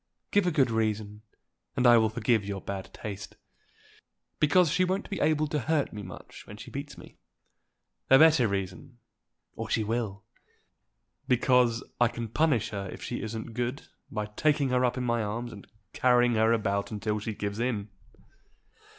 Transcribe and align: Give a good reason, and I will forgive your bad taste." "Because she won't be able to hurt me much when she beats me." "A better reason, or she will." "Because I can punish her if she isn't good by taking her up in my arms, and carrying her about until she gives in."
Give 0.31 0.47
a 0.47 0.51
good 0.51 0.71
reason, 0.71 1.21
and 1.77 1.85
I 1.85 1.97
will 1.99 2.09
forgive 2.09 2.43
your 2.43 2.59
bad 2.59 2.91
taste." 2.91 3.35
"Because 4.39 4.71
she 4.71 4.83
won't 4.83 5.11
be 5.11 5.19
able 5.19 5.45
to 5.49 5.59
hurt 5.59 5.93
me 5.93 6.01
much 6.01 6.47
when 6.47 6.57
she 6.57 6.71
beats 6.71 6.97
me." 6.97 7.17
"A 8.09 8.17
better 8.17 8.47
reason, 8.47 8.97
or 9.55 9.69
she 9.69 9.83
will." 9.83 10.23
"Because 11.27 11.83
I 11.99 12.07
can 12.07 12.29
punish 12.29 12.69
her 12.69 12.89
if 12.91 13.03
she 13.03 13.21
isn't 13.21 13.53
good 13.53 13.83
by 14.09 14.25
taking 14.25 14.69
her 14.69 14.83
up 14.83 14.97
in 14.97 15.03
my 15.03 15.21
arms, 15.21 15.53
and 15.53 15.67
carrying 15.93 16.33
her 16.33 16.51
about 16.51 16.89
until 16.89 17.19
she 17.19 17.35
gives 17.35 17.59
in." 17.59 17.89